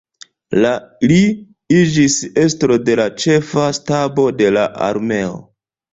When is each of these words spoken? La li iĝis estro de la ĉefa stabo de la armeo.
La 0.61 0.69
li 1.11 1.17
iĝis 1.81 2.17
estro 2.45 2.77
de 2.87 2.95
la 3.03 3.07
ĉefa 3.25 3.67
stabo 3.81 4.27
de 4.41 4.51
la 4.59 4.65
armeo. 4.87 5.37